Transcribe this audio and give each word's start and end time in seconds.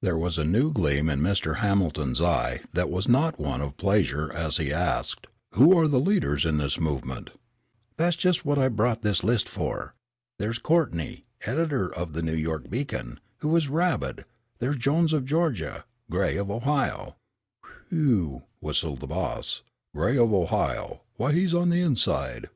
There 0.00 0.16
was 0.16 0.38
a 0.38 0.44
new 0.44 0.72
gleam 0.72 1.10
in 1.10 1.18
Mr. 1.20 1.56
Hamilton's 1.56 2.22
eye 2.22 2.60
that 2.72 2.88
was 2.88 3.08
not 3.08 3.40
one 3.40 3.60
of 3.60 3.76
pleasure 3.76 4.32
as 4.32 4.58
he 4.58 4.72
asked, 4.72 5.26
"Who 5.54 5.76
are 5.76 5.88
the 5.88 5.98
leaders 5.98 6.44
in 6.44 6.58
this 6.58 6.78
movement?" 6.78 7.30
"That's 7.96 8.14
just 8.14 8.44
what 8.44 8.58
I 8.58 8.68
brought 8.68 9.02
this 9.02 9.24
list 9.24 9.48
for. 9.48 9.96
There's 10.38 10.60
Courtney, 10.60 11.24
editor 11.46 11.92
of 11.92 12.12
the 12.12 12.22
New 12.22 12.36
York 12.36 12.70
Beacon, 12.70 13.18
who 13.38 13.56
is 13.56 13.66
rabid; 13.68 14.24
there's 14.60 14.76
Jones 14.76 15.12
of 15.12 15.24
Georgia, 15.24 15.84
Gray 16.08 16.36
of 16.36 16.48
Ohio" 16.48 17.16
"Whew," 17.90 18.44
whistled 18.60 19.00
the 19.00 19.08
boss, 19.08 19.62
"Gray 19.92 20.16
of 20.16 20.32
Ohio, 20.32 21.02
why 21.16 21.32
he's 21.32 21.54
on 21.54 21.70
the 21.70 21.80
inside." 21.80 22.50